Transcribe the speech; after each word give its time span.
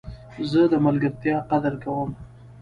زه 0.49 0.61
د 0.71 0.73
ملګرتیا 0.85 1.37
قدر 1.51 1.73
کوم. 1.83 2.09